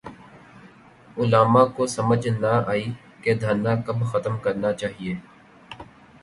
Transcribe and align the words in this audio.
علامہ 1.17 1.63
کو 1.75 1.83
سمجھ 1.87 2.27
نہ 2.41 2.53
آئی 2.67 2.85
کہ 3.21 3.33
دھرنا 3.33 3.75
کب 3.85 3.97
ختم 4.11 4.37
کرنا 4.39 4.73
چاہیے۔ 4.73 5.13